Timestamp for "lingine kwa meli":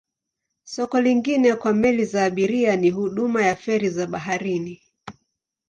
1.01-2.05